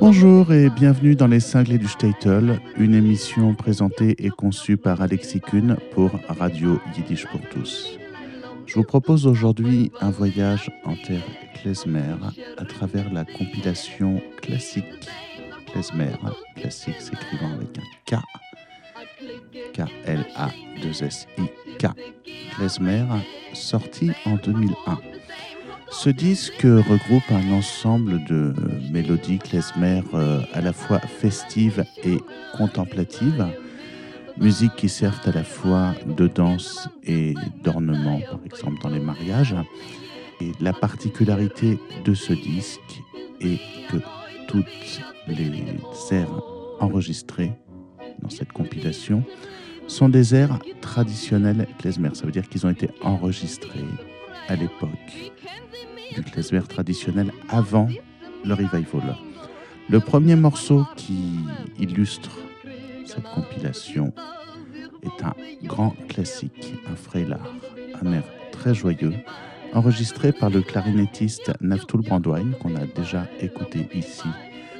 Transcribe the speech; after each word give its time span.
Bonjour 0.00 0.50
et 0.50 0.70
bienvenue 0.70 1.14
dans 1.14 1.26
Les 1.26 1.40
Cinglés 1.40 1.76
du 1.76 1.86
Statel, 1.86 2.58
une 2.78 2.94
émission 2.94 3.54
présentée 3.54 4.16
et 4.18 4.30
conçue 4.30 4.78
par 4.78 5.02
Alexis 5.02 5.42
Kuhn 5.42 5.76
pour 5.92 6.12
Radio 6.26 6.80
Yiddish 6.96 7.26
pour 7.26 7.42
tous. 7.50 7.98
Je 8.64 8.76
vous 8.76 8.82
propose 8.82 9.26
aujourd'hui 9.26 9.92
un 10.00 10.10
voyage 10.10 10.70
en 10.86 10.96
terre 10.96 11.26
klezmer 11.52 12.16
à 12.56 12.64
travers 12.64 13.12
la 13.12 13.26
compilation 13.26 14.22
classique 14.40 14.86
klezmer, 15.66 16.16
classique 16.56 16.98
s'écrivant 16.98 17.52
avec 17.52 17.78
un 17.78 17.84
K, 18.06 18.14
K-L-A-2-S-I-K, 19.74 21.88
klezmer, 22.56 23.04
sorti 23.52 24.12
en 24.24 24.36
2001. 24.36 24.98
Ce 25.90 26.08
disque 26.08 26.62
regroupe 26.62 27.30
un 27.30 27.52
ensemble 27.52 28.22
de 28.24 28.54
mélodies 28.92 29.38
klezmer 29.38 30.02
euh, 30.14 30.40
à 30.52 30.60
la 30.60 30.72
fois 30.72 31.00
festives 31.00 31.84
et 32.04 32.18
contemplatives, 32.56 33.46
musiques 34.38 34.76
qui 34.76 34.88
servent 34.88 35.20
à 35.24 35.32
la 35.32 35.42
fois 35.42 35.94
de 36.06 36.28
danse 36.28 36.88
et 37.02 37.34
d'ornement, 37.64 38.20
par 38.20 38.40
exemple 38.44 38.80
dans 38.82 38.88
les 38.88 39.00
mariages. 39.00 39.56
Et 40.40 40.52
la 40.60 40.72
particularité 40.72 41.78
de 42.04 42.14
ce 42.14 42.32
disque 42.32 43.02
est 43.40 43.58
que 43.90 43.96
toutes 44.46 45.00
les 45.26 45.64
airs 46.12 46.42
enregistrés 46.78 47.52
dans 48.22 48.30
cette 48.30 48.52
compilation 48.52 49.24
sont 49.88 50.08
des 50.08 50.36
airs 50.36 50.60
traditionnels 50.80 51.66
klezmer. 51.78 52.10
Ça 52.14 52.26
veut 52.26 52.32
dire 52.32 52.48
qu'ils 52.48 52.64
ont 52.64 52.70
été 52.70 52.88
enregistrés 53.02 53.84
à 54.48 54.54
l'époque 54.54 55.32
du 56.14 56.22
klezmer 56.22 56.62
traditionnel 56.62 57.32
avant 57.48 57.88
le 58.44 58.54
revival. 58.54 59.16
Le 59.88 60.00
premier 60.00 60.36
morceau 60.36 60.84
qui 60.96 61.40
illustre 61.78 62.30
cette 63.04 63.24
compilation 63.24 64.12
est 65.02 65.24
un 65.24 65.34
grand 65.64 65.96
classique, 66.08 66.74
un 66.90 66.94
frélard, 66.94 67.52
un 68.02 68.12
air 68.12 68.24
très 68.52 68.74
joyeux, 68.74 69.14
enregistré 69.72 70.32
par 70.32 70.50
le 70.50 70.62
clarinettiste 70.62 71.52
Naftul 71.60 72.02
Brandwein, 72.02 72.52
qu'on 72.60 72.76
a 72.76 72.86
déjà 72.86 73.26
écouté 73.40 73.88
ici 73.94 74.28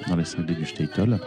dans 0.08 0.16
les 0.16 0.24
cinglés 0.24 0.54
du 0.54 0.66
Statel, 0.66 1.20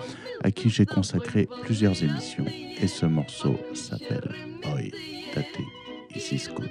à 0.44 0.52
qui 0.52 0.70
j'ai 0.70 0.86
consacré 0.86 1.48
plusieurs 1.64 2.04
émissions. 2.04 2.45
Et 2.82 2.88
ce 2.88 3.06
morceau 3.06 3.58
s'appelle 3.73 4.34
Oi, 4.66 4.92
Tate, 5.34 5.45
ici 6.16 6.40
Scout. 6.40 6.70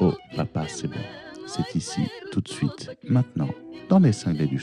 Oh, 0.00 0.14
papa, 0.36 0.64
c'est 0.68 0.88
bon. 0.88 1.25
C'est 1.46 1.74
ici, 1.74 2.02
tout 2.32 2.40
de 2.40 2.48
suite, 2.48 2.90
maintenant, 3.04 3.48
dans 3.88 3.98
les 3.98 4.12
cinglés 4.12 4.46
du. 4.46 4.58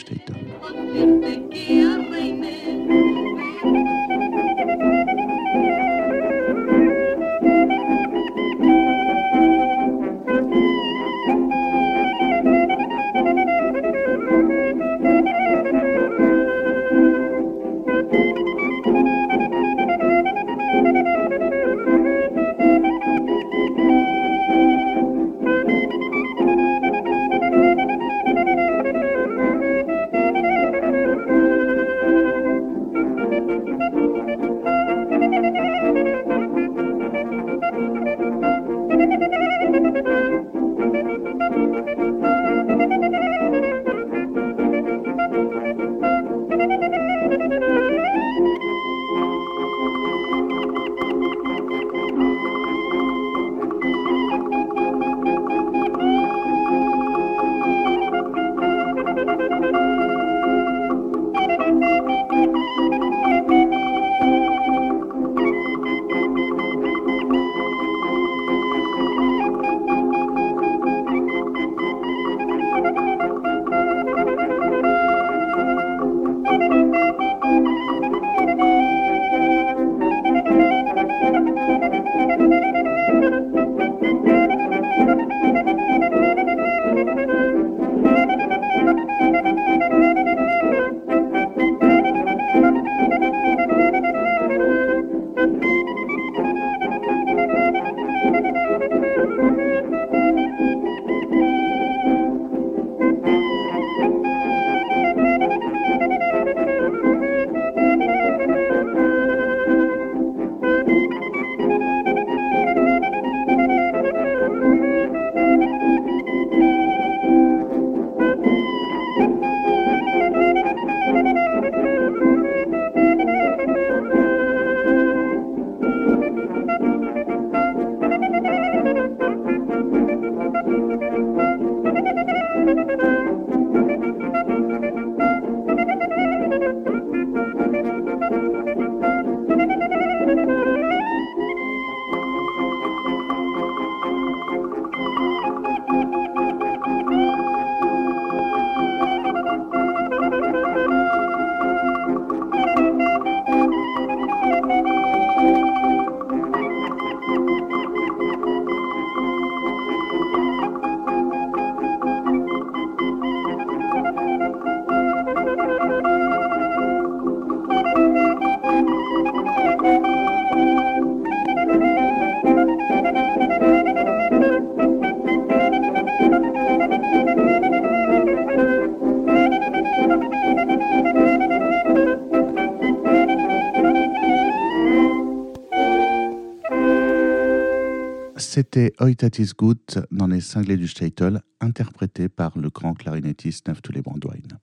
C'était 188.64 188.94
Oitatis 189.02 189.52
Gut 189.60 190.00
dans 190.10 190.28
les 190.28 190.40
cinglés 190.40 190.78
du 190.78 190.88
Statel, 190.88 191.42
interprété 191.60 192.30
par 192.30 192.58
le 192.58 192.70
grand 192.70 192.94
clarinettiste 192.94 193.68
Naftuli 193.68 194.02
Brandwein. 194.02 194.58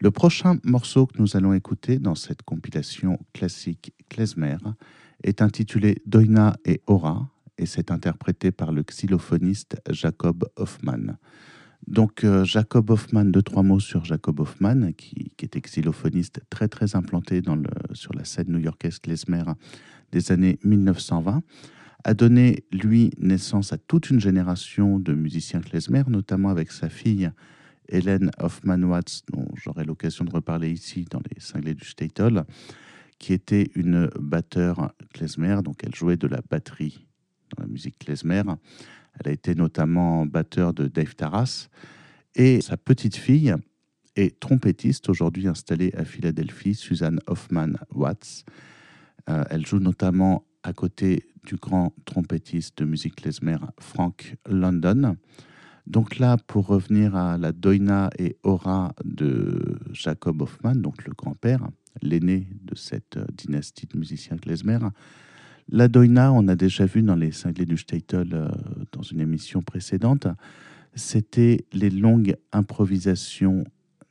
Le 0.00 0.10
prochain 0.10 0.58
morceau 0.64 1.06
que 1.06 1.22
nous 1.22 1.36
allons 1.36 1.52
écouter 1.52 2.00
dans 2.00 2.16
cette 2.16 2.42
compilation 2.42 3.20
classique 3.32 3.92
klezmer 4.08 4.56
est 5.22 5.40
intitulé 5.40 6.02
Doina 6.04 6.56
et 6.64 6.82
Aura 6.88 7.30
et 7.58 7.66
c'est 7.66 7.92
interprété 7.92 8.50
par 8.50 8.72
le 8.72 8.82
xylophoniste 8.82 9.80
Jacob 9.88 10.44
Hoffman. 10.56 11.14
Donc 11.86 12.24
euh, 12.24 12.44
Jacob 12.44 12.90
Hoffman, 12.90 13.26
deux, 13.26 13.42
trois 13.42 13.62
mots 13.62 13.78
sur 13.78 14.04
Jacob 14.04 14.40
Hoffman, 14.40 14.90
qui, 14.94 15.30
était 15.40 15.60
xylophoniste 15.60 16.40
très 16.50 16.66
très 16.66 16.96
implanté 16.96 17.40
sur 17.92 18.12
la 18.14 18.24
scène 18.24 18.48
new-yorkaise 18.48 18.98
klezmer 18.98 19.44
des 20.10 20.32
années 20.32 20.58
1920, 20.64 21.42
a 22.04 22.14
donné, 22.14 22.64
lui, 22.72 23.10
naissance 23.18 23.72
à 23.72 23.78
toute 23.78 24.10
une 24.10 24.20
génération 24.20 24.98
de 24.98 25.12
musiciens 25.12 25.60
klezmer, 25.60 26.04
notamment 26.08 26.48
avec 26.48 26.70
sa 26.70 26.88
fille 26.88 27.30
Hélène 27.88 28.30
Hoffman-Watts, 28.38 29.22
dont 29.32 29.48
j'aurai 29.54 29.84
l'occasion 29.84 30.24
de 30.24 30.30
reparler 30.30 30.70
ici 30.70 31.06
dans 31.10 31.20
les 31.30 31.40
cinglés 31.40 31.74
du 31.74 31.84
Statel, 31.84 32.44
qui 33.18 33.32
était 33.32 33.70
une 33.74 34.08
batteur 34.20 34.92
klezmer, 35.12 35.60
donc 35.64 35.82
elle 35.84 35.94
jouait 35.94 36.16
de 36.16 36.28
la 36.28 36.40
batterie 36.48 37.06
dans 37.56 37.62
la 37.62 37.68
musique 37.68 37.98
klezmer. 37.98 38.42
Elle 39.18 39.30
a 39.30 39.32
été 39.32 39.54
notamment 39.54 40.26
batteur 40.26 40.74
de 40.74 40.86
Dave 40.86 41.14
Taras. 41.16 41.68
Et 42.34 42.60
sa 42.60 42.76
petite 42.76 43.16
fille 43.16 43.54
est 44.14 44.38
trompettiste, 44.38 45.08
aujourd'hui 45.08 45.48
installée 45.48 45.92
à 45.96 46.04
Philadelphie, 46.04 46.74
Suzanne 46.74 47.20
Hoffman-Watts. 47.26 48.44
Euh, 49.28 49.44
elle 49.50 49.66
joue 49.66 49.80
notamment 49.80 50.44
à 50.62 50.72
côté 50.72 51.24
du 51.48 51.56
grand 51.56 51.94
trompettiste 52.04 52.78
de 52.78 52.84
musique 52.84 53.16
klezmer 53.16 53.56
Frank 53.80 54.36
London. 54.46 55.16
Donc 55.86 56.18
là, 56.18 56.36
pour 56.36 56.66
revenir 56.66 57.16
à 57.16 57.38
la 57.38 57.52
Doina 57.52 58.10
et 58.18 58.36
Aura 58.42 58.94
de 59.02 59.78
Jacob 59.90 60.42
Hoffman, 60.42 60.74
donc 60.74 61.06
le 61.06 61.14
grand-père, 61.14 61.66
l'aîné 62.02 62.48
de 62.62 62.74
cette 62.74 63.16
euh, 63.16 63.24
dynastie 63.32 63.86
de 63.86 63.98
musiciens 63.98 64.36
klezmer, 64.36 64.78
la 65.70 65.88
Doina, 65.88 66.32
on 66.34 66.46
a 66.48 66.54
déjà 66.54 66.84
vu 66.84 67.02
dans 67.02 67.16
les 67.16 67.32
cinglés 67.32 67.64
du 67.64 67.78
Statel 67.78 68.28
euh, 68.34 68.48
dans 68.92 69.02
une 69.02 69.20
émission 69.20 69.62
précédente, 69.62 70.26
c'était 70.94 71.64
les 71.72 71.90
longues 71.90 72.36
improvisations 72.52 73.64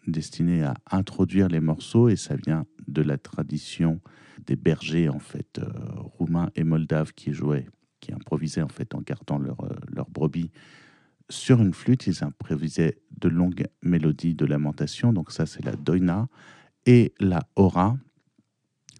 destinées 0.07 0.63
à 0.63 0.73
introduire 0.89 1.49
les 1.49 1.59
morceaux 1.59 2.09
et 2.09 2.15
ça 2.15 2.35
vient 2.35 2.65
de 2.87 3.03
la 3.03 3.19
tradition 3.19 4.01
des 4.47 4.55
bergers 4.55 5.09
en 5.09 5.19
fait 5.19 5.59
euh, 5.59 5.69
roumains 6.17 6.49
et 6.55 6.63
moldaves 6.63 7.13
qui 7.13 7.33
jouaient, 7.33 7.67
qui 7.99 8.11
improvisaient 8.13 8.61
en 8.61 8.69
fait 8.69 8.95
en 8.95 9.01
gardant 9.01 9.37
leur, 9.37 9.57
leur 9.89 10.09
brebis 10.09 10.51
sur 11.29 11.61
une 11.61 11.73
flûte, 11.73 12.07
ils 12.07 12.23
improvisaient 12.23 12.97
de 13.17 13.29
longues 13.29 13.67
mélodies 13.81 14.35
de 14.35 14.45
lamentation. 14.45 15.13
Donc 15.13 15.31
ça, 15.31 15.45
c'est 15.45 15.63
la 15.63 15.75
doina 15.75 16.27
et 16.85 17.13
la 17.19 17.47
aura. 17.55 17.97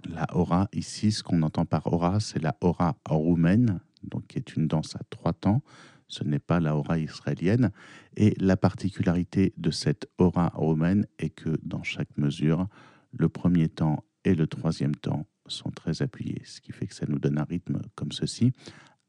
La 0.06 0.26
aura, 0.36 0.68
ici, 0.74 1.12
ce 1.12 1.24
qu'on 1.24 1.42
entend 1.42 1.66
par 1.66 1.92
aura, 1.92 2.20
c'est 2.20 2.42
la 2.42 2.56
aura 2.62 2.98
roumaine, 3.10 3.80
donc 4.04 4.28
qui 4.28 4.38
est 4.38 4.56
une 4.56 4.68
danse 4.68 4.96
à 4.96 5.02
trois 5.10 5.34
temps. 5.34 5.62
Ce 6.08 6.24
n'est 6.24 6.40
pas 6.40 6.60
la 6.60 6.76
aura 6.76 7.00
israélienne. 7.00 7.72
Et 8.16 8.34
la 8.40 8.56
particularité 8.56 9.54
de 9.58 9.72
cette 9.72 10.08
aura 10.18 10.50
roumaine 10.50 11.06
est 11.20 11.30
que 11.30 11.58
dans 11.64 11.84
chaque 11.84 12.18
mesure, 12.18 12.68
le 13.12 13.28
premier 13.30 13.68
temps 13.68 14.04
et 14.24 14.36
le 14.36 14.48
troisième 14.48 14.96
temps 14.96 15.26
sont 15.48 15.72
très 15.72 16.02
appuyés, 16.02 16.42
ce 16.46 16.62
qui 16.62 16.72
fait 16.72 16.88
que 16.88 16.94
ça 16.94 17.06
nous 17.08 17.20
donne 17.20 17.38
un 17.38 17.44
rythme 17.44 17.82
comme 17.96 18.12
ceci. 18.12 18.54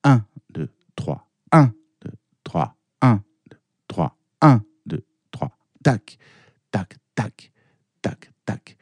1, 0.04 0.24
2, 0.50 0.68
3, 0.96 1.30
1, 1.52 1.72
2, 2.02 2.10
3, 2.44 2.76
1, 3.02 3.22
2, 3.50 3.58
3, 3.88 4.18
1, 4.40 4.62
2, 4.86 5.04
3, 5.30 5.58
tac, 5.82 6.18
tac, 6.70 6.96
tac, 7.14 7.52
tac, 8.02 8.32
tac, 8.44 8.76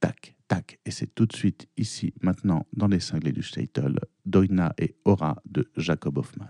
tac, 0.00 0.36
tac. 0.48 0.80
Et 0.84 0.90
c'est 0.90 1.14
tout 1.14 1.26
de 1.26 1.34
suite 1.34 1.68
ici, 1.76 2.12
maintenant, 2.20 2.66
dans 2.72 2.88
les 2.88 3.00
cinglés 3.00 3.32
du 3.32 3.42
Statel, 3.42 3.98
Doina 4.26 4.74
et 4.78 4.96
Aura 5.04 5.40
de 5.44 5.70
Jacob 5.76 6.18
Hoffman. 6.18 6.48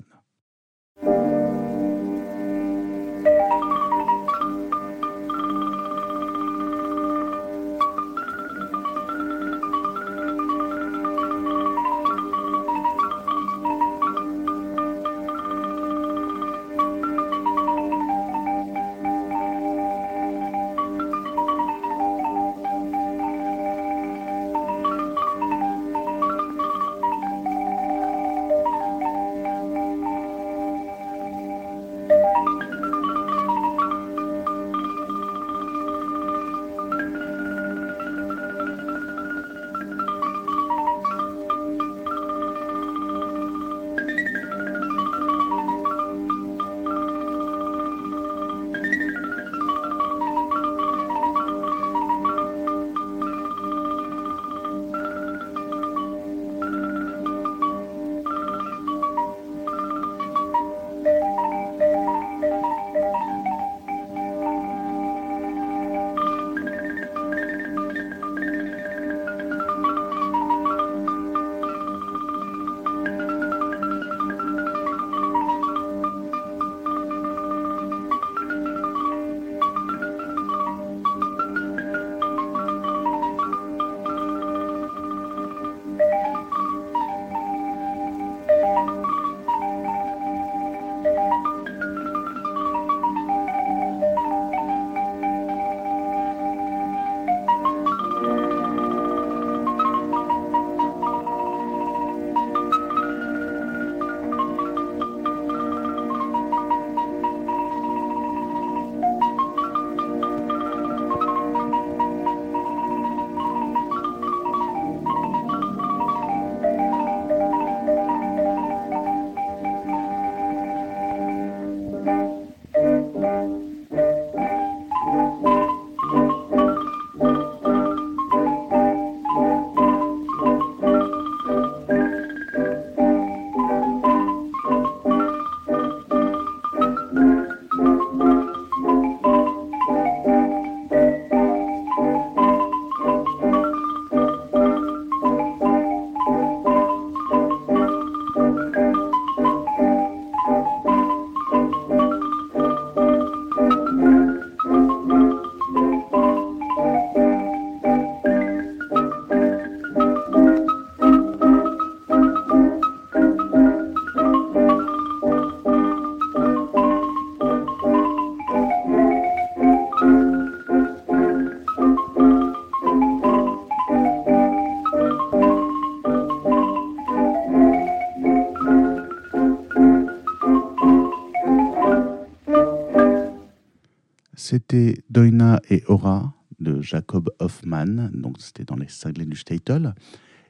C'était 184.51 185.05
Doina 185.09 185.61
et 185.71 185.85
Aura 185.87 186.35
de 186.59 186.83
Jacob 186.83 187.31
Hoffman, 187.39 188.11
donc 188.13 188.41
c'était 188.41 188.65
dans 188.65 188.75
les 188.75 188.89
cinglés 188.89 189.25
du 189.25 189.37
Statel. 189.37 189.95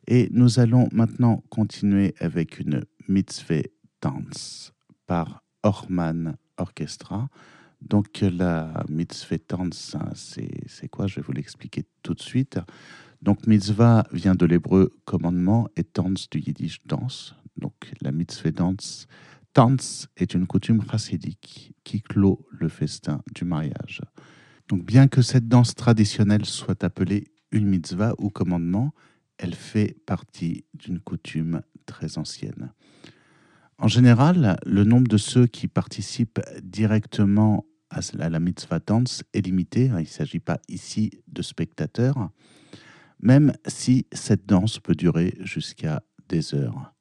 Et 0.06 0.30
nous 0.32 0.58
allons 0.58 0.88
maintenant 0.90 1.44
continuer 1.50 2.14
avec 2.18 2.58
une 2.58 2.86
mitzvah 3.08 3.60
dance 4.00 4.72
par 5.06 5.44
Orman 5.62 6.38
Orchestra. 6.56 7.28
Donc 7.82 8.22
la 8.22 8.72
mitzvah 8.88 9.36
dance, 9.46 9.94
c'est 10.14 10.88
quoi? 10.88 11.06
Je 11.06 11.16
vais 11.16 11.22
vous 11.26 11.32
l'expliquer 11.32 11.84
tout 12.02 12.14
de 12.14 12.22
suite. 12.22 12.58
Donc 13.20 13.46
mitzvah 13.46 14.04
vient 14.12 14.34
de 14.34 14.46
l'hébreu 14.46 14.96
commandement 15.04 15.68
et 15.76 15.84
dance 15.94 16.30
du 16.30 16.38
yiddish 16.38 16.78
danse. 16.86 17.34
Donc 17.58 17.92
la 18.00 18.12
mitzvah 18.12 18.50
dance 18.50 19.06
Tanz 19.52 20.08
est 20.16 20.34
une 20.34 20.46
coutume 20.46 20.82
chassidique 20.88 21.74
qui 21.82 22.02
clôt 22.02 22.46
le 22.50 22.68
festin 22.68 23.22
du 23.34 23.44
mariage. 23.44 24.00
Donc 24.68 24.84
bien 24.84 25.08
que 25.08 25.22
cette 25.22 25.48
danse 25.48 25.74
traditionnelle 25.74 26.44
soit 26.44 26.84
appelée 26.84 27.24
une 27.50 27.66
mitzvah 27.66 28.14
ou 28.18 28.30
commandement, 28.30 28.92
elle 29.38 29.54
fait 29.54 29.96
partie 30.06 30.64
d'une 30.74 31.00
coutume 31.00 31.62
très 31.86 32.18
ancienne. 32.18 32.72
En 33.78 33.88
général, 33.88 34.58
le 34.64 34.84
nombre 34.84 35.08
de 35.08 35.16
ceux 35.16 35.46
qui 35.46 35.66
participent 35.66 36.40
directement 36.62 37.64
à 37.88 38.00
la 38.28 38.38
mitzvah 38.38 38.78
danse 38.78 39.24
est 39.32 39.40
limité. 39.40 39.86
Il 39.86 39.94
ne 39.94 40.04
s'agit 40.04 40.38
pas 40.38 40.60
ici 40.68 41.10
de 41.26 41.42
spectateurs, 41.42 42.30
même 43.20 43.52
si 43.66 44.06
cette 44.12 44.46
danse 44.46 44.78
peut 44.78 44.94
durer 44.94 45.36
jusqu'à 45.40 46.02
des 46.28 46.54
heures. 46.54 46.94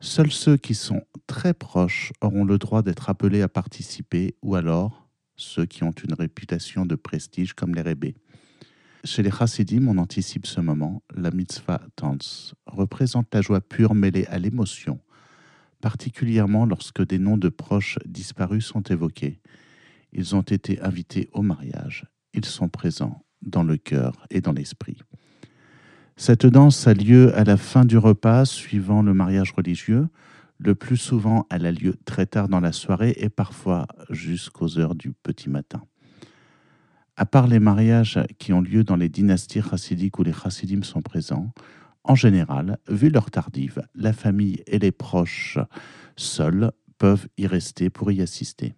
Seuls 0.00 0.30
ceux 0.30 0.56
qui 0.56 0.74
sont 0.74 1.02
très 1.26 1.54
proches 1.54 2.12
auront 2.20 2.44
le 2.44 2.58
droit 2.58 2.82
d'être 2.82 3.08
appelés 3.08 3.42
à 3.42 3.48
participer, 3.48 4.36
ou 4.42 4.54
alors 4.54 5.08
ceux 5.36 5.66
qui 5.66 5.84
ont 5.84 5.92
une 5.92 6.14
réputation 6.14 6.84
de 6.84 6.94
prestige 6.94 7.54
comme 7.54 7.74
les 7.74 7.82
rébés. 7.82 8.14
Chez 9.04 9.22
les 9.22 9.30
chassidim, 9.30 9.86
on 9.88 9.98
anticipe 9.98 10.46
ce 10.46 10.60
moment. 10.60 11.02
La 11.14 11.30
mitzvah 11.30 11.80
Tanz 11.94 12.54
représente 12.66 13.32
la 13.32 13.40
joie 13.40 13.60
pure 13.60 13.94
mêlée 13.94 14.26
à 14.26 14.38
l'émotion, 14.38 15.00
particulièrement 15.80 16.66
lorsque 16.66 17.06
des 17.06 17.18
noms 17.18 17.38
de 17.38 17.48
proches 17.48 17.98
disparus 18.04 18.66
sont 18.66 18.82
évoqués. 18.82 19.40
Ils 20.12 20.34
ont 20.34 20.42
été 20.42 20.80
invités 20.80 21.30
au 21.32 21.42
mariage. 21.42 22.06
Ils 22.34 22.44
sont 22.44 22.68
présents 22.68 23.24
dans 23.42 23.62
le 23.62 23.76
cœur 23.76 24.26
et 24.30 24.40
dans 24.40 24.52
l'esprit. 24.52 24.98
Cette 26.18 26.46
danse 26.46 26.86
a 26.86 26.94
lieu 26.94 27.36
à 27.36 27.44
la 27.44 27.58
fin 27.58 27.84
du 27.84 27.98
repas 27.98 28.46
suivant 28.46 29.02
le 29.02 29.12
mariage 29.12 29.52
religieux. 29.52 30.08
Le 30.58 30.74
plus 30.74 30.96
souvent, 30.96 31.46
elle 31.50 31.66
a 31.66 31.72
lieu 31.72 31.94
très 32.06 32.24
tard 32.24 32.48
dans 32.48 32.60
la 32.60 32.72
soirée 32.72 33.14
et 33.18 33.28
parfois 33.28 33.86
jusqu'aux 34.08 34.78
heures 34.78 34.94
du 34.94 35.12
petit 35.12 35.50
matin. 35.50 35.82
À 37.16 37.26
part 37.26 37.46
les 37.46 37.60
mariages 37.60 38.18
qui 38.38 38.54
ont 38.54 38.62
lieu 38.62 38.82
dans 38.82 38.96
les 38.96 39.10
dynasties 39.10 39.60
chassidiques 39.60 40.18
où 40.18 40.22
les 40.22 40.32
chassidim 40.32 40.82
sont 40.82 41.02
présents, 41.02 41.52
en 42.02 42.14
général, 42.14 42.78
vu 42.88 43.10
leur 43.10 43.30
tardive, 43.30 43.82
la 43.94 44.14
famille 44.14 44.62
et 44.66 44.78
les 44.78 44.92
proches 44.92 45.58
seuls 46.16 46.72
peuvent 46.96 47.28
y 47.36 47.46
rester 47.46 47.90
pour 47.90 48.10
y 48.10 48.22
assister. 48.22 48.74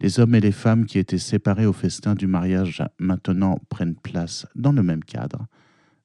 Les 0.00 0.18
hommes 0.18 0.34
et 0.34 0.40
les 0.40 0.50
femmes 0.50 0.86
qui 0.86 0.98
étaient 0.98 1.18
séparés 1.18 1.66
au 1.66 1.72
festin 1.72 2.16
du 2.16 2.26
mariage 2.26 2.82
maintenant 2.98 3.60
prennent 3.68 3.94
place 3.94 4.48
dans 4.56 4.72
le 4.72 4.82
même 4.82 5.04
cadre 5.04 5.46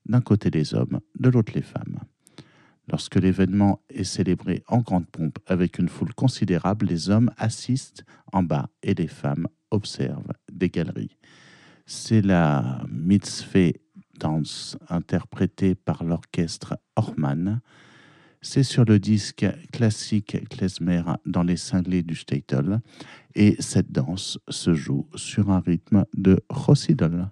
d'un 0.08 0.22
côté 0.22 0.50
les 0.50 0.74
hommes, 0.74 1.00
de 1.20 1.30
l'autre 1.30 1.54
les 1.56 1.62
femmes. 1.62 2.00
Lorsque 2.90 3.16
l'événement 3.16 3.82
est 3.90 4.06
célébré 4.06 4.64
en 4.68 4.80
grande 4.80 5.08
pompe 5.08 5.40
avec 5.46 5.78
une 5.78 5.90
foule 5.90 6.14
considérable, 6.14 6.86
les 6.86 7.10
hommes 7.10 7.32
assistent 7.38 8.06
en 8.32 8.44
bas 8.44 8.70
et 8.82 8.94
les 8.94 9.08
femmes 9.08 9.48
observent 9.72 10.34
des 10.52 10.70
galeries. 10.70 11.18
C'est 11.86 12.22
la 12.22 12.82
mitzvah 12.90 13.72
danse 14.20 14.78
interprétée 14.90 15.76
par 15.76 16.04
l'orchestre 16.04 16.78
Orman. 16.96 17.60
C'est 18.42 18.64
sur 18.64 18.86
le 18.86 19.00
disque 19.00 19.46
classique 19.74 20.48
klezmer 20.50 21.04
dans 21.26 21.44
les 21.44 21.58
cinglés 21.58 22.04
du 22.04 22.16
Statel 22.16 22.82
et 23.36 23.56
cette 23.60 23.92
danse 23.92 24.40
se 24.48 24.74
joue 24.74 25.10
sur 25.16 25.50
un 25.50 25.60
rythme 25.60 26.06
de 26.16 26.40
Chossidol. 26.50 27.30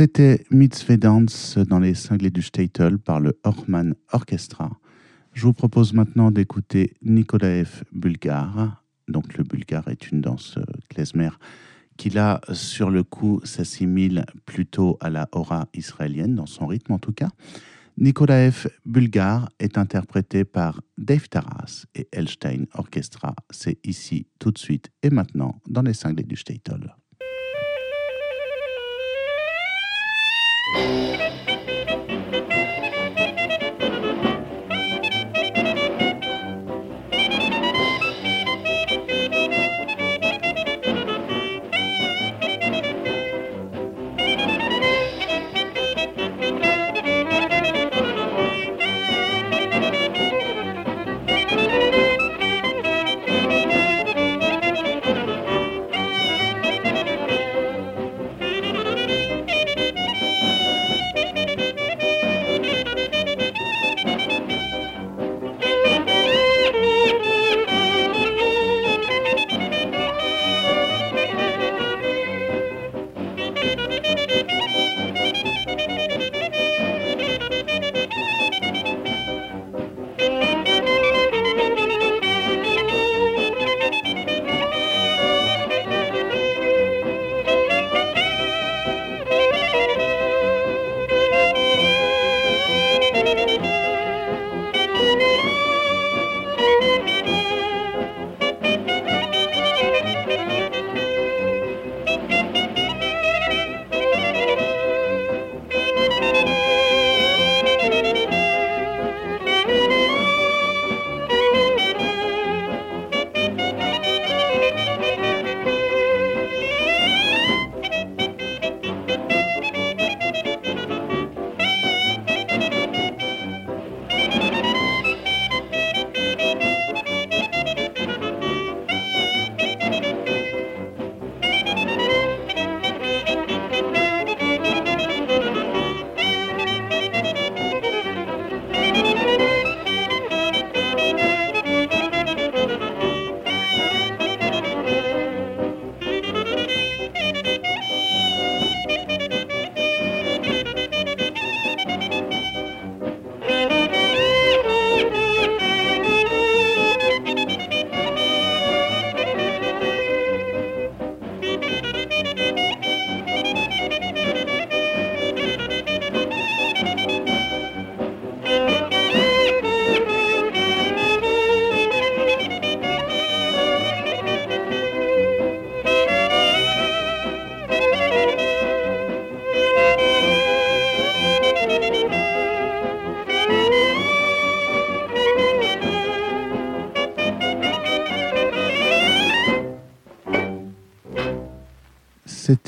C'était 0.00 0.46
Mitzvah 0.50 0.96
Dance 0.96 1.58
dans 1.58 1.78
les 1.78 1.92
cinglés 1.92 2.30
du 2.30 2.40
Statel 2.40 2.98
par 2.98 3.20
le 3.20 3.38
Orman 3.44 3.94
Orchestra. 4.12 4.70
Je 5.34 5.42
vous 5.42 5.52
propose 5.52 5.92
maintenant 5.92 6.30
d'écouter 6.30 6.94
Nikolaev 7.02 7.84
Bulgar. 7.92 8.82
Donc 9.08 9.36
le 9.36 9.44
bulgare 9.44 9.88
est 9.88 10.10
une 10.10 10.22
danse 10.22 10.58
klezmer 10.88 11.28
qui 11.98 12.08
là, 12.08 12.40
sur 12.54 12.88
le 12.88 13.02
coup, 13.02 13.42
s'assimile 13.44 14.24
plutôt 14.46 14.96
à 15.02 15.10
la 15.10 15.28
hora 15.32 15.68
israélienne, 15.74 16.34
dans 16.34 16.46
son 16.46 16.66
rythme 16.66 16.94
en 16.94 16.98
tout 16.98 17.12
cas. 17.12 17.28
Nikolaev 17.98 18.68
Bulgar 18.86 19.50
est 19.58 19.76
interprété 19.76 20.46
par 20.46 20.80
Dave 20.96 21.28
Taras 21.28 21.84
et 21.94 22.08
Elstein 22.10 22.64
Orchestra. 22.72 23.34
C'est 23.50 23.78
ici, 23.84 24.28
tout 24.38 24.50
de 24.50 24.58
suite 24.58 24.88
et 25.02 25.10
maintenant, 25.10 25.60
dans 25.68 25.82
les 25.82 25.92
cinglés 25.92 26.24
du 26.24 26.36
Statel. 26.36 26.94
Música 30.72 31.29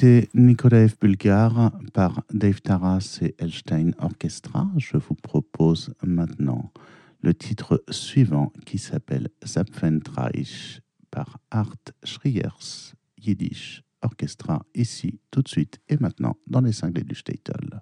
C'était 0.03 0.29
Nikolaev 0.35 0.95
Bulgar 1.01 1.71
par 1.93 2.25
Dave 2.33 2.61
Taras 2.61 3.21
et 3.23 3.37
Elstein 3.39 3.93
Orchestra. 4.01 4.69
Je 4.77 4.97
vous 4.97 5.15
propose 5.15 5.95
maintenant 6.03 6.73
le 7.21 7.33
titre 7.33 7.85
suivant 7.89 8.53
qui 8.67 8.79
s'appelle 8.79 9.29
Zapfentreich 9.47 10.81
par 11.13 11.39
Art 11.53 11.77
Schriers 12.03 12.97
Yiddish 13.17 13.85
Orchestra, 14.03 14.67
ici, 14.75 15.21
tout 15.31 15.43
de 15.43 15.49
suite 15.49 15.79
et 15.89 15.99
maintenant 15.99 16.37
dans 16.49 16.63
les 16.63 16.73
cinglés 16.73 17.05
du 17.05 17.15
Statel. 17.15 17.81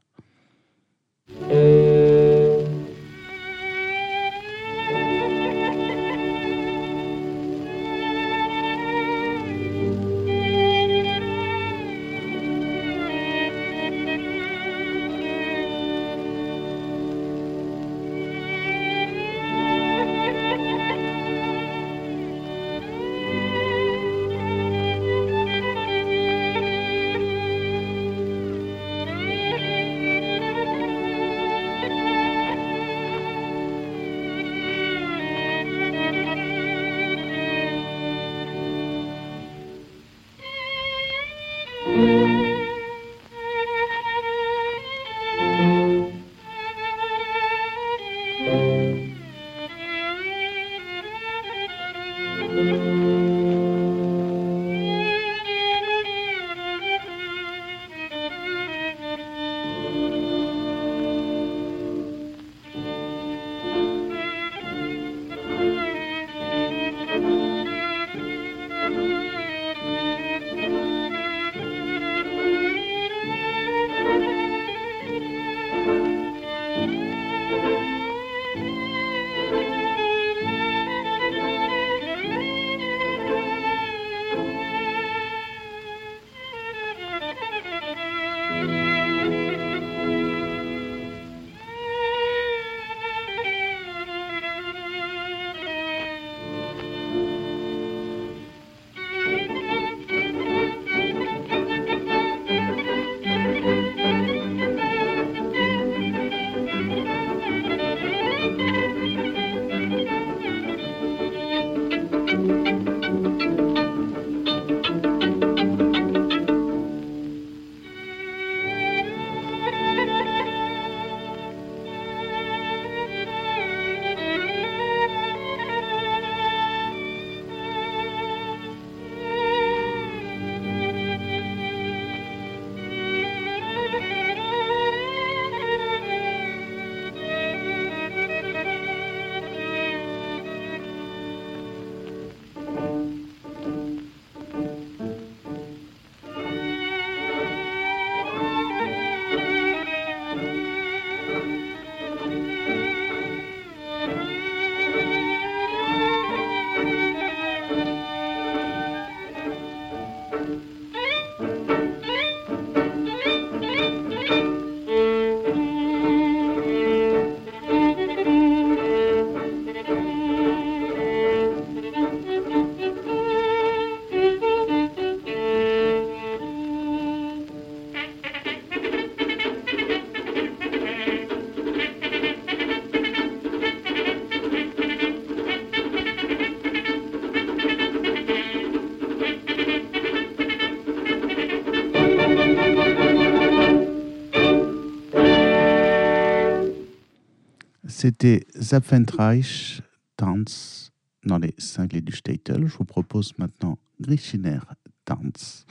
C'était 198.00 198.46
Zapfenreich 198.58 199.82
Tanz 200.16 200.90
dans 201.26 201.36
les 201.36 201.54
cinglés 201.58 202.00
du 202.00 202.12
Statel. 202.12 202.66
Je 202.66 202.74
vous 202.78 202.86
propose 202.86 203.36
maintenant 203.36 203.78
Grishiner 204.00 204.60
Tanz, 205.04 205.66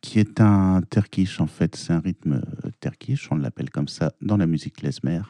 qui 0.00 0.18
est 0.18 0.40
un 0.40 0.80
terkish 0.88 1.42
en 1.42 1.46
fait, 1.46 1.76
c'est 1.76 1.92
un 1.92 2.00
rythme 2.00 2.40
terkish, 2.80 3.30
on 3.30 3.36
l'appelle 3.36 3.68
comme 3.68 3.86
ça 3.86 4.14
dans 4.22 4.38
la 4.38 4.46
musique 4.46 4.76
klezmer, 4.76 5.20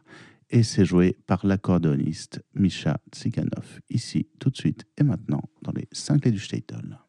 et 0.48 0.62
c'est 0.62 0.84
joué 0.84 1.18
par 1.26 1.44
l'accordéoniste 1.44 2.40
Misha 2.54 3.00
Tsiganov. 3.10 3.80
Ici, 3.90 4.28
tout 4.38 4.50
de 4.50 4.56
suite 4.56 4.86
et 4.96 5.02
maintenant, 5.02 5.42
dans 5.62 5.72
les 5.72 5.88
cinglés 5.90 6.30
du 6.30 6.38
Statel. 6.38 7.00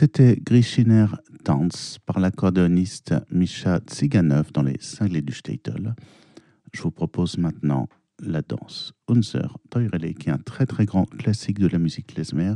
C'était 0.00 0.36
Grishiner 0.40 1.06
Tanz 1.42 1.98
par 2.06 2.20
l'accordéoniste 2.20 3.16
Misha 3.32 3.80
Tsiganov 3.80 4.52
dans 4.52 4.62
les 4.62 4.76
cinglés 4.78 5.22
du 5.22 5.32
Statel. 5.32 5.96
Je 6.72 6.82
vous 6.82 6.92
propose 6.92 7.36
maintenant 7.36 7.88
la 8.20 8.42
danse 8.42 8.92
Unser 9.08 9.48
Teurele, 9.70 10.14
qui 10.14 10.28
est 10.28 10.32
un 10.32 10.38
très 10.38 10.66
très 10.66 10.86
grand 10.86 11.04
classique 11.04 11.58
de 11.58 11.66
la 11.66 11.80
musique 11.80 12.14
klezmer 12.14 12.54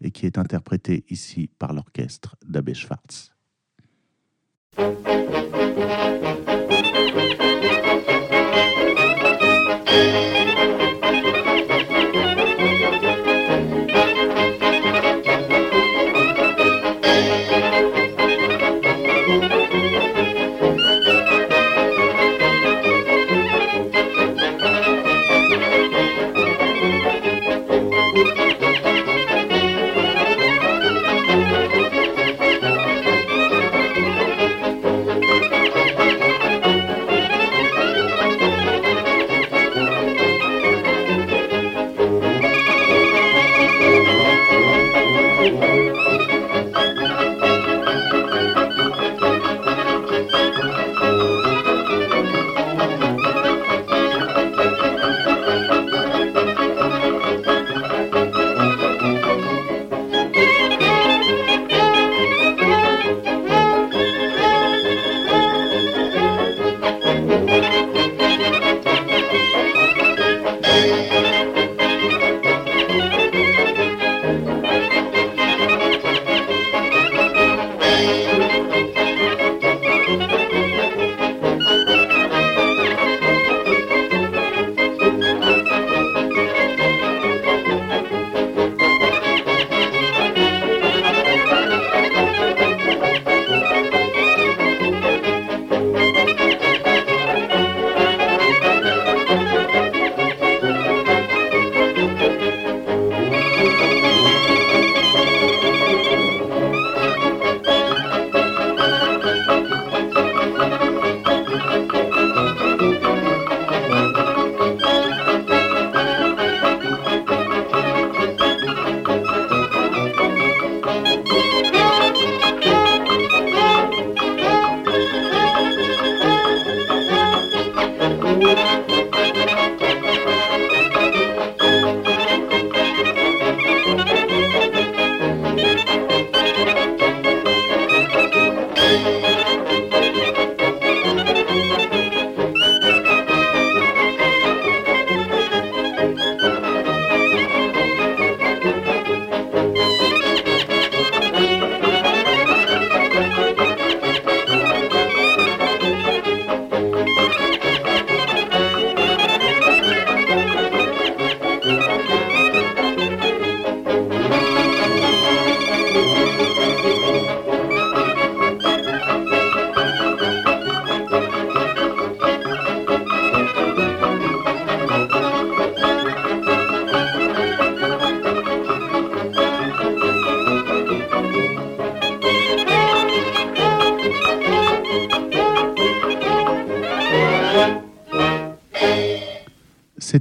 et 0.00 0.10
qui 0.10 0.26
est 0.26 0.36
interprété 0.36 1.04
ici 1.08 1.48
par 1.60 1.74
l'orchestre 1.74 2.34
d'Abbé 2.44 2.74
Schwartz. 2.74 3.29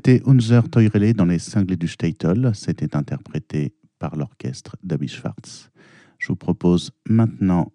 C'était 0.10 0.28
Unser 0.28 0.62
Teurele 0.72 1.14
dans 1.14 1.28
les 1.28 1.38
cinglés 1.38 1.78
du 1.78 1.88
Statel. 1.88 2.50
C'était 2.56 2.96
interprété 2.96 3.76
par 4.00 4.16
l'orchestre 4.16 4.76
d'Abi 4.82 5.08
Schwartz. 5.08 5.70
Je 6.18 6.30
vous 6.30 6.36
propose 6.36 6.90
maintenant 7.08 7.72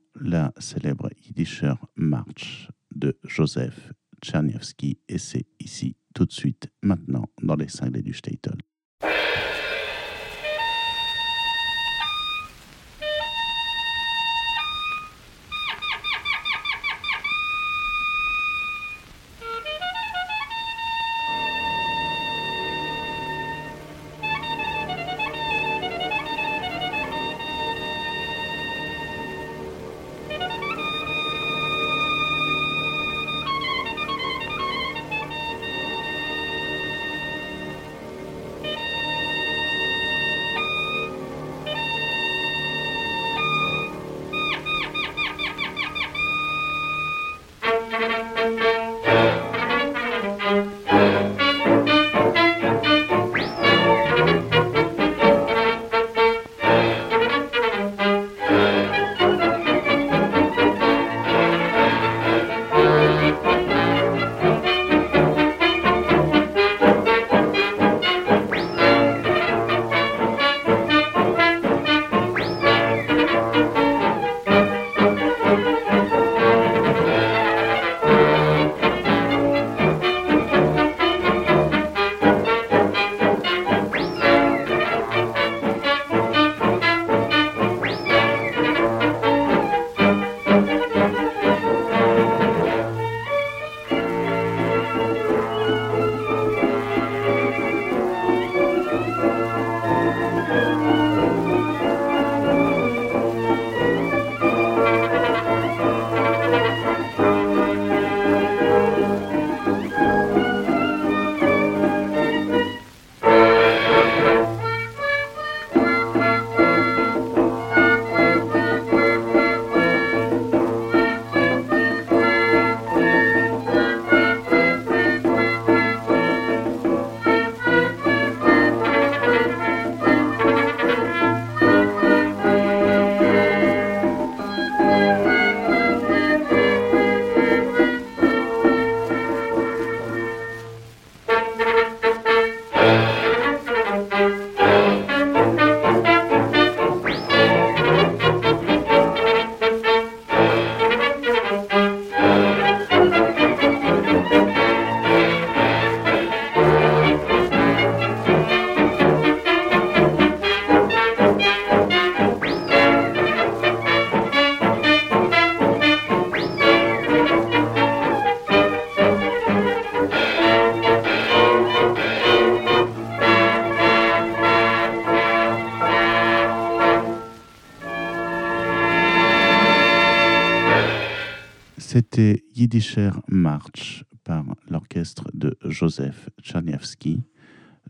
Yiddischer 182.64 183.10
March 183.28 184.06
par 184.24 184.42
l'orchestre 184.70 185.30
de 185.34 185.54
Joseph 185.66 186.30
Tcherniavsky. 186.40 187.22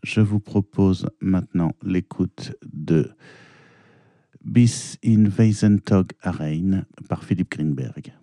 Je 0.03 0.21
vous 0.21 0.41
propose 0.41 1.09
maintenant 1.21 1.77
l'écoute 1.85 2.57
de 2.73 3.13
Bis 4.45 4.99
in 5.05 5.27
Weisentog 5.29 6.11
Arein 6.23 6.87
par 7.09 7.23
Philippe 7.23 7.53
Greenberg. 7.53 8.15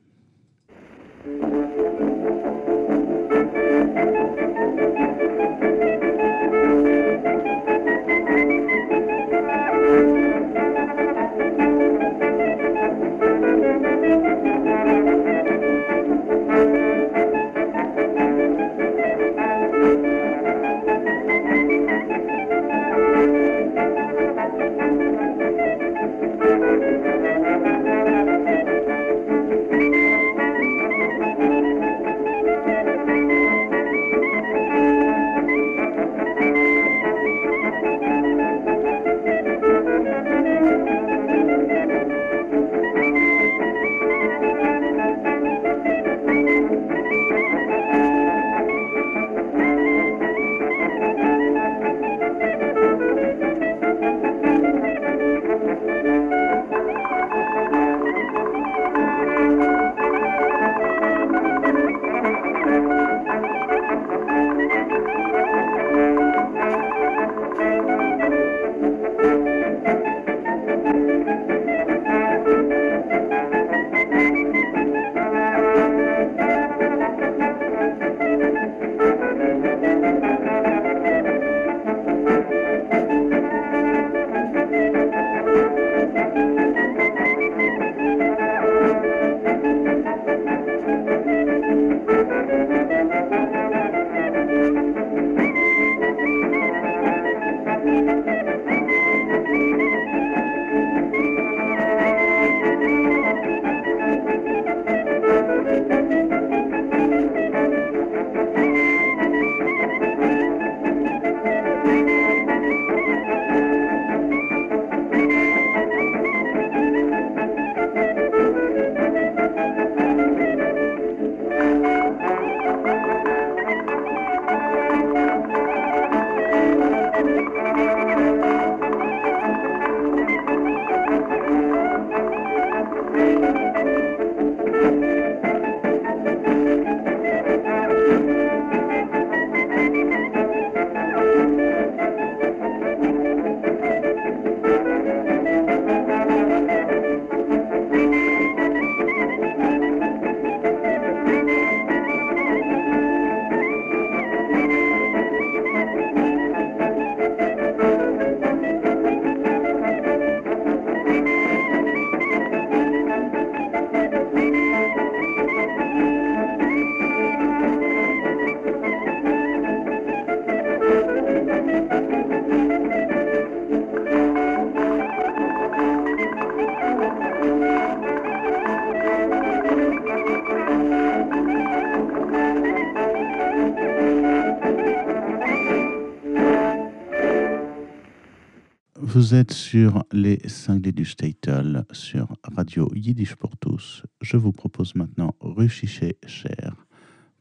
Vous 189.21 189.35
êtes 189.35 189.53
sur 189.53 190.03
les 190.11 190.39
cinglés 190.47 190.93
du 190.93 191.05
Statel 191.05 191.85
sur 191.91 192.35
Radio 192.41 192.89
Yiddish 192.95 193.35
pour 193.35 193.55
tous. 193.55 194.01
Je 194.19 194.35
vous 194.35 194.51
propose 194.51 194.95
maintenant 194.95 195.35
Ruchiché 195.41 196.17
Cher 196.25 196.87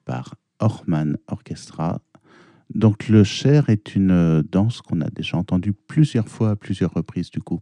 par 0.05 0.35
Orman 0.59 1.16
Orchestra. 1.26 2.03
Donc 2.74 3.09
le 3.09 3.24
Cher 3.24 3.70
est 3.70 3.95
une 3.95 4.43
danse 4.43 4.83
qu'on 4.83 5.01
a 5.01 5.09
déjà 5.09 5.39
entendue 5.39 5.72
plusieurs 5.72 6.28
fois 6.28 6.51
à 6.51 6.57
plusieurs 6.57 6.93
reprises 6.93 7.31
du 7.31 7.41
coup. 7.41 7.61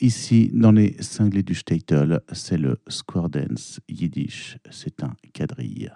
Ici, 0.00 0.50
dans 0.54 0.72
les 0.72 0.96
cinglés 1.00 1.42
du 1.42 1.54
Statel, 1.54 2.22
c'est 2.32 2.56
le 2.56 2.80
Square 2.88 3.28
Dance 3.28 3.78
Yiddish. 3.90 4.56
C'est 4.70 5.02
un 5.02 5.12
quadrille. 5.34 5.92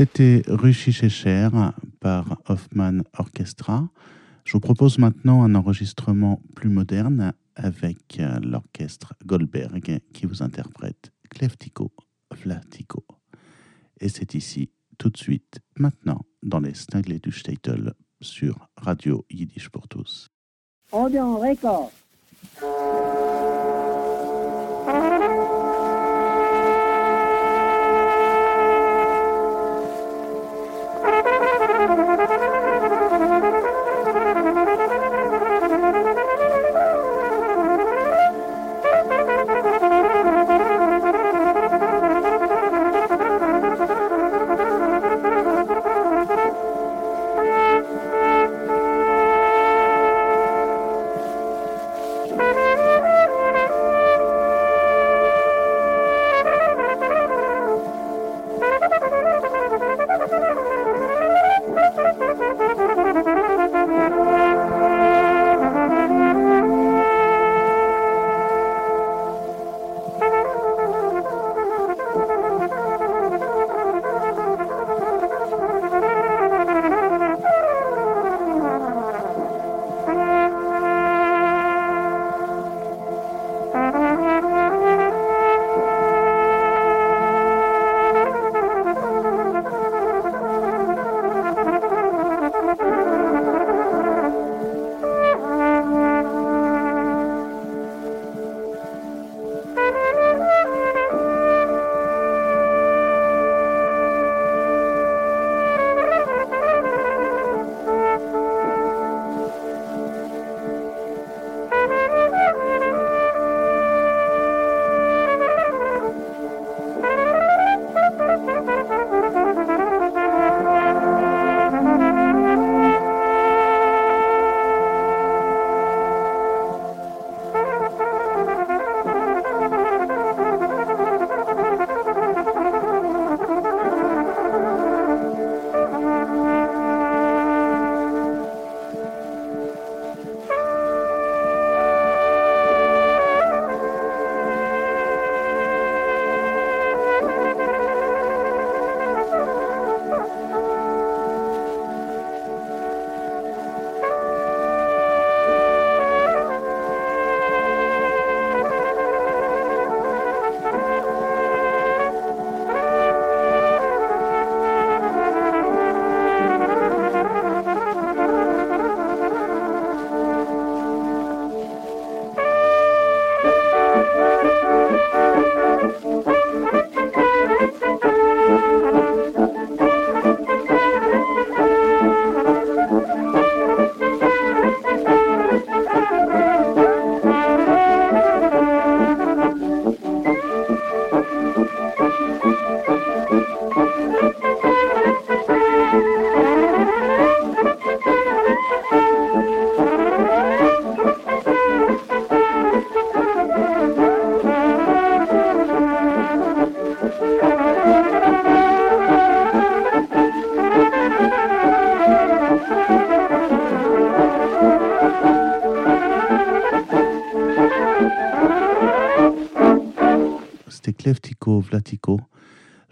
C'était 0.00 0.40
Ruchi 0.46 0.92
Shecher 0.92 1.50
par 2.00 2.38
Hoffman 2.48 3.02
Orchestra. 3.18 3.86
Je 4.46 4.54
vous 4.54 4.60
propose 4.60 4.96
maintenant 4.96 5.42
un 5.42 5.54
enregistrement 5.54 6.40
plus 6.56 6.70
moderne 6.70 7.34
avec 7.54 8.18
euh, 8.18 8.40
l'orchestre 8.40 9.12
Goldberg 9.26 10.00
qui 10.14 10.24
vous 10.24 10.42
interprète 10.42 11.12
Cleftico 11.28 11.92
Flatico. 12.32 13.04
Et 14.00 14.08
c'est 14.08 14.34
ici, 14.34 14.70
tout 14.96 15.10
de 15.10 15.18
suite, 15.18 15.60
maintenant, 15.76 16.24
dans 16.42 16.60
les 16.60 16.72
Stinglés 16.72 17.18
du 17.18 17.30
Statel 17.30 17.92
sur 18.22 18.70
Radio 18.78 19.26
Yiddish 19.28 19.68
pour 19.68 19.86
tous. 19.86 20.30
Audio 20.92 21.36
record. 21.36 21.92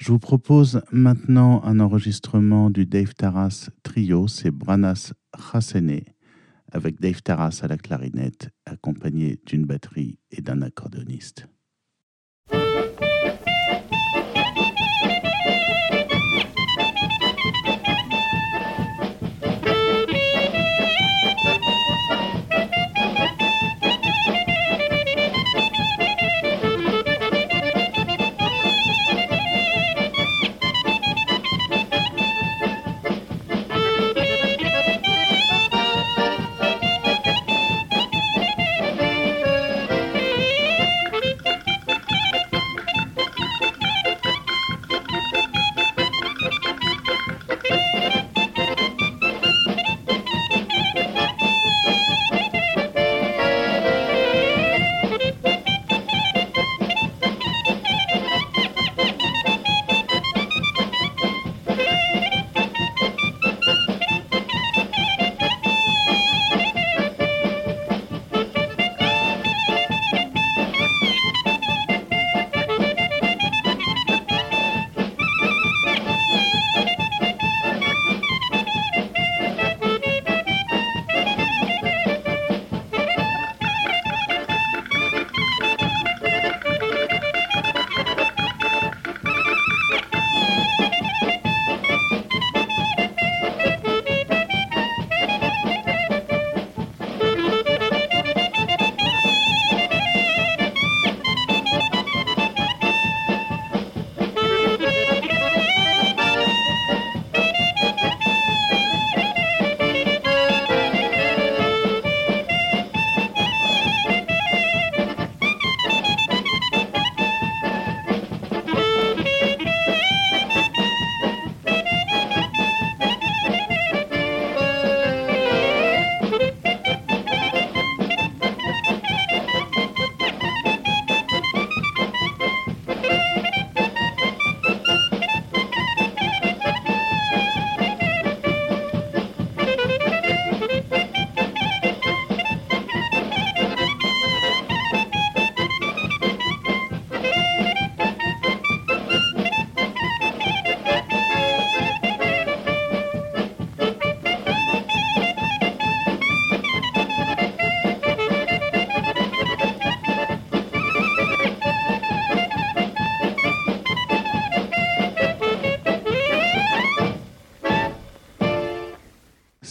Je 0.09 0.13
vous 0.15 0.19
propose 0.19 0.81
maintenant 0.91 1.63
un 1.65 1.81
enregistrement 1.81 2.71
du 2.71 2.87
Dave 2.87 3.13
Taras 3.13 3.69
Trio, 3.83 4.27
c'est 4.27 4.51
Branas 4.51 5.13
Chassene, 5.37 6.01
avec 6.73 6.99
Dave 6.99 7.21
Taras 7.21 7.61
à 7.63 7.69
la 7.69 7.77
clarinette, 7.77 8.49
accompagné 8.65 9.39
d'une 9.45 9.67
batterie 9.67 10.19
et 10.31 10.41
d'un 10.41 10.63
accordéoniste. 10.63 11.47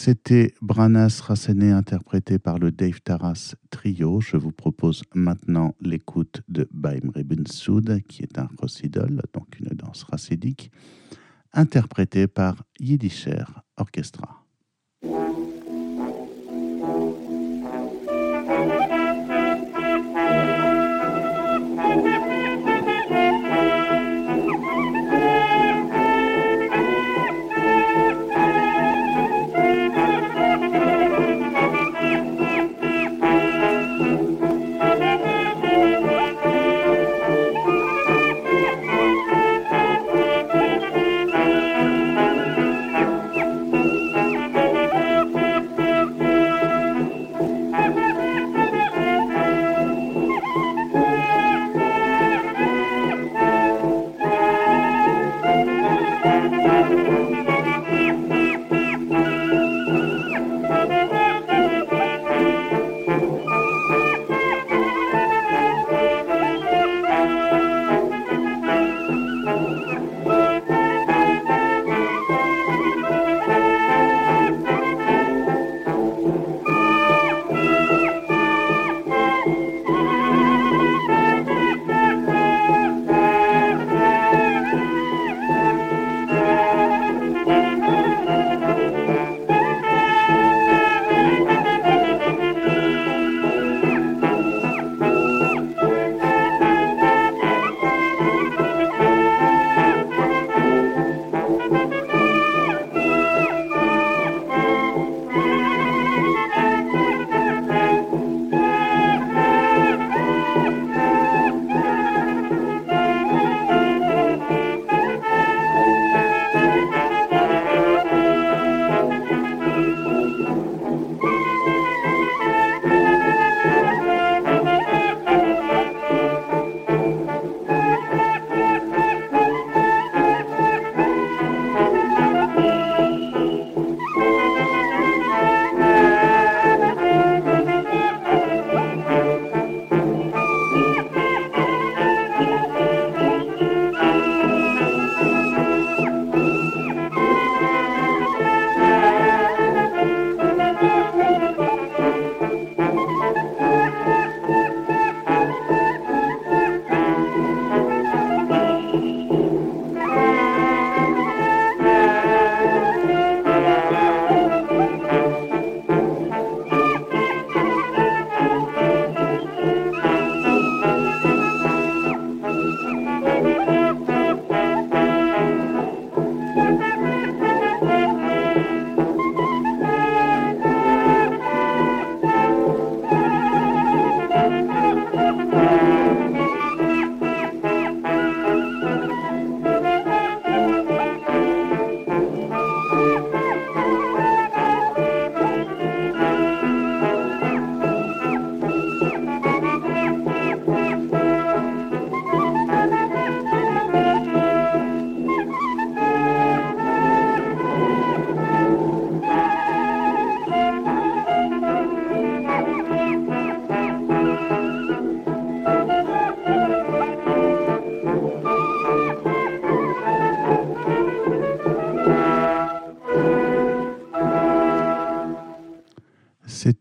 C'était 0.07 0.53
Branas 0.61 1.19
Rassené 1.21 1.69
interprété 1.71 2.39
par 2.39 2.59
le 2.59 2.71
Dave 2.71 3.01
Taras 3.01 3.55
Trio. 3.71 4.21
Je 4.21 4.37
vous 4.37 4.53
propose 4.53 5.03
maintenant 5.13 5.75
l'écoute 5.81 6.43
de 6.47 6.65
Baim 6.71 7.11
Soud, 7.45 7.99
qui 8.07 8.23
est 8.23 8.39
un 8.39 8.47
rossidol, 8.57 9.21
donc 9.33 9.59
une 9.59 9.75
danse 9.75 10.03
racidique, 10.03 10.71
interprétée 11.51 12.27
par 12.27 12.63
Yiddisher 12.79 13.43
Orchestra. 13.75 14.36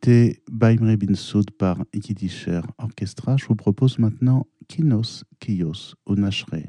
C'était 0.06 0.40
Baimre 0.48 0.96
Bin 0.96 1.16
Soud 1.16 1.50
par 1.50 1.84
Yiddisher 1.92 2.60
Orchestra. 2.78 3.36
Je 3.36 3.46
vous 3.46 3.56
propose 3.56 3.98
maintenant 3.98 4.46
Kinos 4.68 5.24
Kios 5.40 5.96
Unashre 6.08 6.62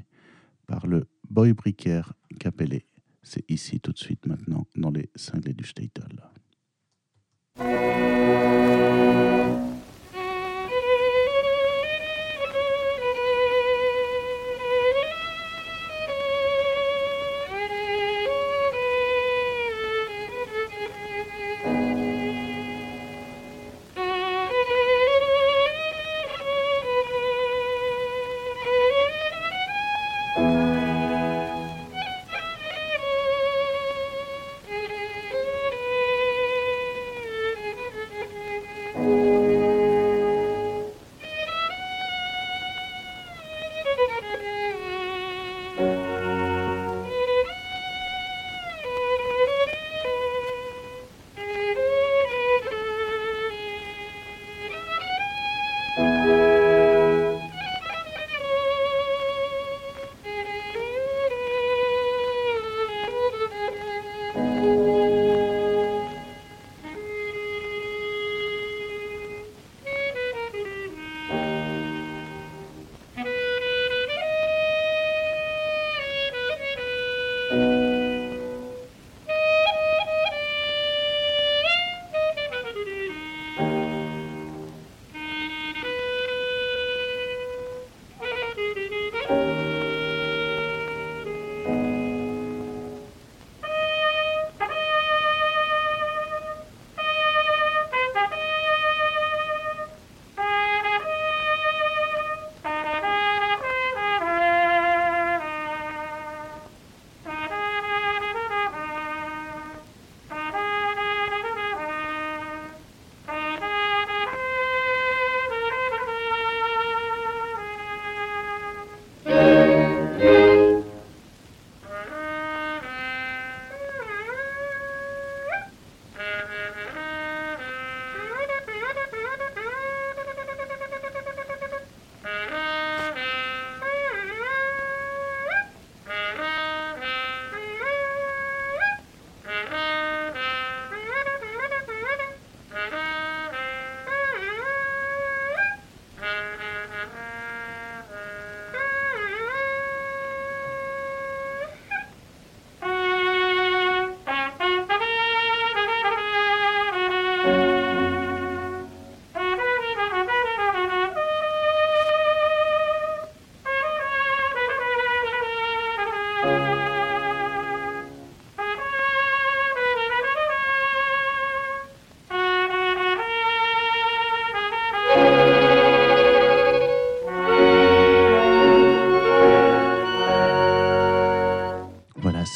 par 0.65 0.87
le 0.87 1.05
Boy 1.29 1.53
Bricker 1.53 2.01
Capellé. 2.39 2.87
C'est 3.21 3.45
ici 3.47 3.79
tout 3.79 3.91
de 3.91 3.99
suite 3.99 4.25
maintenant 4.25 4.65
dans 4.75 4.89
les 4.89 5.11
cinglés 5.15 5.53
du 5.53 5.65
Statel. 5.65 6.19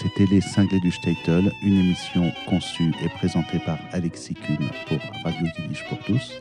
Les 0.04 0.42
Cinglés 0.42 0.80
du 0.80 0.92
Statel, 0.92 1.52
une 1.64 1.80
émission 1.80 2.32
conçue 2.48 2.92
et 3.04 3.10
présentée 3.10 3.60
par 3.60 3.78
Alexis 3.92 4.34
Kuhn 4.34 4.58
pour 4.88 4.98
Radio 5.24 5.48
Yiddish 5.60 5.84
pour 5.90 6.00
tous. 6.00 6.40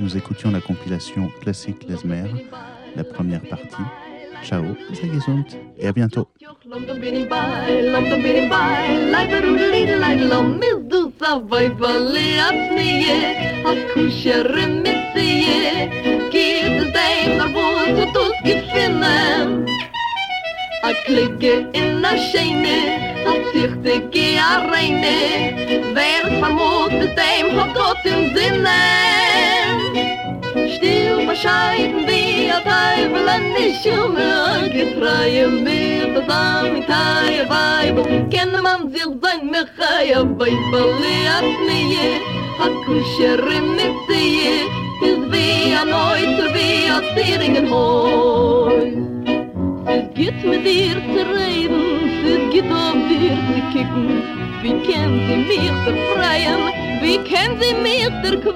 Nous 0.00 0.16
écoutions 0.16 0.50
la 0.50 0.60
compilation 0.60 1.30
Classique 1.42 1.86
Lesmer, 1.88 2.30
la 2.96 3.04
première 3.04 3.42
partie. 3.42 3.82
Ciao, 4.42 4.64
gesund 4.90 5.44
et 5.78 5.86
à 5.86 5.92
bientôt. 5.92 6.28
a 20.88 20.94
klicke 21.04 21.54
in 21.74 22.02
a 22.02 22.12
scheine, 22.16 22.78
a 23.30 23.32
zichte 23.50 23.94
ki 24.12 24.28
a 24.38 24.52
reine, 24.70 25.18
wer 25.94 26.24
vermut 26.40 26.94
dem 27.18 27.46
hat 27.56 27.74
gott 27.74 28.04
im 28.12 28.22
Sinne. 28.34 28.84
Still 30.74 31.26
bescheiden 31.26 32.06
wie 32.08 32.48
a 32.56 32.60
teufel 32.68 33.28
an 33.34 33.44
die 33.56 33.74
Schumme, 33.80 34.30
a 34.54 34.68
getreie 34.76 35.46
mit 35.48 36.16
a 36.16 36.22
sami 36.28 36.80
weibel, 37.52 38.06
kenne 38.30 38.62
man 38.62 38.90
sich 38.92 39.12
sein 39.22 39.42
mechai 39.52 40.06
a 40.20 40.22
weibel, 40.38 40.88
li 41.02 41.18
a 41.36 41.38
pnie, 41.58 42.08
a 42.64 42.68
kusher 42.84 43.44
in 43.56 43.66
mit 43.76 43.96
sie, 44.08 44.64
is 45.10 45.20
wie 45.32 45.74
a 45.80 45.84
neuter 45.84 46.48
wie 46.54 46.88
a 46.96 46.98
Zieringen 47.14 47.68
hoi. 47.68 49.17
Es 49.90 50.04
geht 50.14 50.44
mit 50.44 50.66
dir 50.66 50.96
zu 51.14 51.22
reden, 51.34 51.80
es 52.22 52.52
geht 52.52 52.70
auf 52.70 52.92
dir 53.08 53.38
zu 53.48 53.58
kicken. 53.72 54.22
Wie 54.60 54.74
kennt 54.86 55.22
sie 55.26 55.36
mich 55.48 55.72
zu 55.84 55.92
freien, 56.12 56.60
wie 57.00 57.16
kennt 57.18 57.62
sie 57.62 57.74
mich 57.82 58.08
zu 58.22 58.52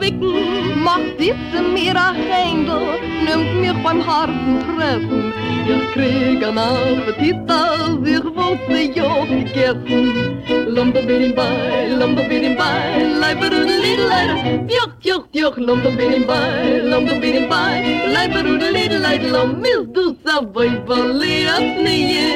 Macht 0.76 1.18
Mach 1.18 1.56
zu 1.56 1.62
mir 1.62 1.94
ein 1.96 2.14
Händel, 2.16 2.98
nimmt 3.24 3.60
mich 3.62 3.82
beim 3.82 4.06
harten 4.06 4.58
Treffen. 4.76 5.32
Ich 5.66 5.92
krieg 5.92 6.44
ein 6.44 6.58
Appetit, 6.58 7.36
als 7.48 8.06
ich 8.06 8.24
wollte 8.24 8.98
ja, 8.98 9.24
gegessen. 9.24 10.42
Lomba 10.66 11.00
bidim 11.00 11.34
bai, 11.34 11.88
lomba 11.98 12.22
bidim 12.22 12.56
bai, 12.56 13.04
leiber 13.20 13.46
und 13.46 13.70
lidleider. 13.84 14.66
Juch, 14.68 14.92
juch, 15.00 15.26
juch, 15.32 15.56
lomba 15.56 15.90
bidim 15.90 16.26
bai, 16.26 16.80
lomba 16.82 17.14
bidim 17.14 17.48
bai, 17.48 18.02
leiber 18.12 18.40
und 18.40 18.60
lidleider. 18.60 19.28
Lomba 19.28 19.68
bidim 19.68 20.16
bai, 20.24 20.26
lomba 20.26 20.60
bidim 20.60 20.86
bai. 20.86 21.21
ratnije, 21.22 22.28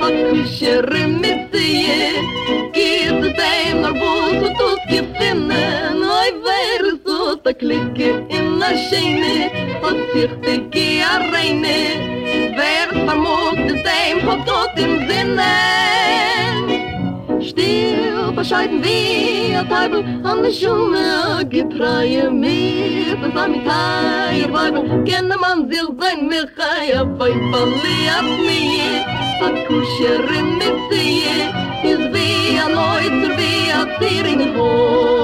a 0.00 0.06
kuše 0.08 0.80
remitije, 0.82 1.98
kid 2.74 3.20
tej 3.38 3.74
marbutu 3.80 4.48
tutki 4.58 5.00
pene, 5.18 5.66
no 6.00 6.14
i 6.28 6.32
verzo 6.46 7.36
tak 7.44 7.62
liki 7.62 8.10
i 8.36 8.38
našejne, 8.60 9.36
od 9.82 9.96
sirtiki 10.12 11.02
arejne, 11.12 11.80
ver 12.56 12.88
marmutu 13.06 13.74
tej 13.84 14.08
pototim 14.24 14.93
scheiden 18.44 18.84
wie 18.84 19.54
a 19.56 19.64
Teibel 19.64 20.04
an 20.22 20.42
der 20.42 20.52
Schumme 20.52 20.98
a 20.98 21.42
gepreie 21.42 22.30
mir 22.30 23.16
Das 23.22 23.34
war 23.34 23.48
mit 23.48 23.64
Teier 23.64 24.52
Weibel 24.52 25.04
Kenne 25.04 25.36
man 25.40 25.70
sich 25.70 25.88
sein 26.00 26.28
mir 26.28 26.46
chai 26.56 26.94
a 26.98 27.02
Weibeli 27.18 27.98
ab 28.18 28.28
mir. 28.46 29.00
A 29.46 29.48
kuscherin 29.66 30.58
mit 30.58 30.76
sie 30.90 31.22
Is 31.90 32.02
wie 32.12 32.58
a 32.58 32.68
Neuzer 32.68 33.32
wie 33.38 33.72
a 33.72 33.84
Tier 33.98 34.26
in 34.26 34.38
den 34.38 34.56
Hohen 34.56 35.23